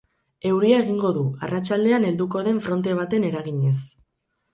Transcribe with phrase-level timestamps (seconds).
[0.51, 3.75] Euria egingo du, arratsaldean helduko den fronte baten eraginez.